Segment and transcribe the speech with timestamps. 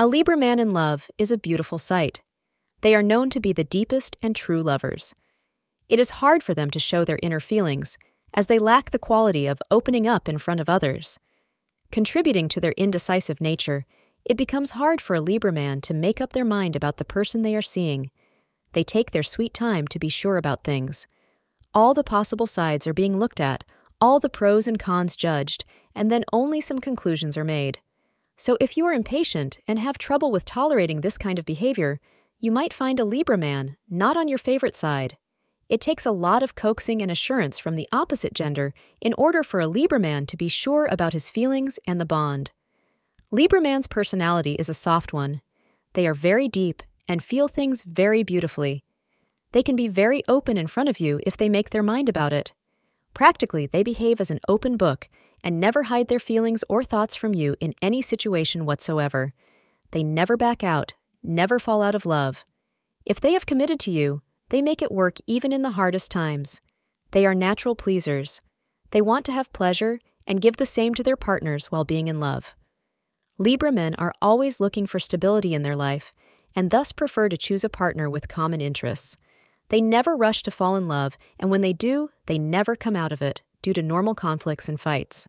[0.00, 2.22] A Libra man in love is a beautiful sight.
[2.82, 5.12] They are known to be the deepest and true lovers.
[5.88, 7.98] It is hard for them to show their inner feelings,
[8.32, 11.18] as they lack the quality of opening up in front of others.
[11.90, 13.86] Contributing to their indecisive nature,
[14.24, 17.42] it becomes hard for a Libra man to make up their mind about the person
[17.42, 18.12] they are seeing.
[18.74, 21.08] They take their sweet time to be sure about things.
[21.74, 23.64] All the possible sides are being looked at,
[24.00, 27.80] all the pros and cons judged, and then only some conclusions are made.
[28.40, 31.98] So if you are impatient and have trouble with tolerating this kind of behavior,
[32.38, 35.16] you might find a Libra man not on your favorite side.
[35.68, 39.58] It takes a lot of coaxing and assurance from the opposite gender in order for
[39.58, 42.52] a Libra man to be sure about his feelings and the bond.
[43.32, 45.42] Libra man's personality is a soft one.
[45.94, 48.84] They are very deep and feel things very beautifully.
[49.50, 52.32] They can be very open in front of you if they make their mind about
[52.32, 52.52] it.
[53.14, 55.08] Practically, they behave as an open book
[55.48, 59.32] and never hide their feelings or thoughts from you in any situation whatsoever.
[59.92, 62.44] They never back out never fall out of love.
[63.06, 66.60] If they have committed to you, they make it work even in the hardest times.
[67.12, 68.42] They are natural pleasers.
[68.90, 72.20] They want to have pleasure and give the same to their partners while being in
[72.20, 72.54] love.
[73.38, 76.12] Libra men are always looking for stability in their life
[76.54, 79.16] and thus prefer to choose a partner with common interests.
[79.70, 83.12] They never rush to fall in love, and when they do, they never come out
[83.12, 85.28] of it due to normal conflicts and fights.